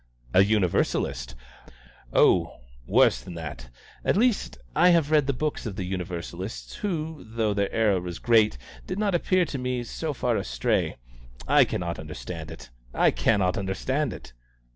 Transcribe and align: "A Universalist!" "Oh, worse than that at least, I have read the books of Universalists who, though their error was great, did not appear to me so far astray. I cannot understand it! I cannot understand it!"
"A 0.33 0.43
Universalist!" 0.43 1.35
"Oh, 2.11 2.55
worse 2.87 3.21
than 3.21 3.35
that 3.35 3.69
at 4.03 4.17
least, 4.17 4.57
I 4.75 4.89
have 4.89 5.11
read 5.11 5.27
the 5.27 5.31
books 5.31 5.67
of 5.67 5.79
Universalists 5.79 6.77
who, 6.77 7.23
though 7.23 7.53
their 7.53 7.71
error 7.71 8.01
was 8.01 8.17
great, 8.17 8.57
did 8.87 8.97
not 8.97 9.13
appear 9.13 9.45
to 9.45 9.59
me 9.59 9.83
so 9.83 10.11
far 10.11 10.37
astray. 10.37 10.97
I 11.47 11.65
cannot 11.65 11.99
understand 11.99 12.49
it! 12.49 12.71
I 12.95 13.11
cannot 13.11 13.59
understand 13.59 14.11
it!" 14.11 14.33